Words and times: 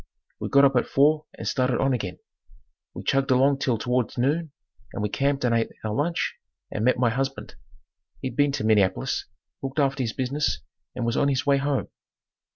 We 0.39 0.49
got 0.49 0.65
up 0.65 0.75
at 0.77 0.87
four 0.87 1.27
and 1.37 1.47
started 1.47 1.79
on 1.79 1.93
again. 1.93 2.17
We 2.95 3.03
chugged 3.03 3.29
along 3.29 3.59
till 3.59 3.77
towards 3.77 4.17
noon 4.17 4.51
and 4.93 5.03
we 5.03 5.09
camped 5.09 5.43
and 5.45 5.53
ate 5.53 5.69
our 5.83 5.93
lunch 5.93 6.37
and 6.71 6.83
met 6.83 6.97
my 6.97 7.11
husband. 7.11 7.53
He'd 8.19 8.35
been 8.35 8.51
to 8.53 8.63
Minneapolis, 8.63 9.27
looked 9.61 9.77
after 9.77 10.01
his 10.01 10.13
business 10.13 10.61
and 10.95 11.05
was 11.05 11.17
on 11.17 11.27
his 11.29 11.45
way 11.45 11.57
home. 11.57 11.89